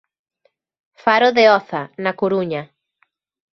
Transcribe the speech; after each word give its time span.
Faro 1.03 1.29
de 1.37 1.43
Oza, 1.57 1.81
na 2.03 2.11
Coruña. 2.21 2.63